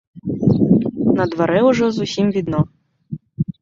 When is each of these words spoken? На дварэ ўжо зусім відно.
На 1.19 1.23
дварэ 1.35 1.61
ўжо 1.69 1.85
зусім 2.01 2.35
відно. 2.39 2.61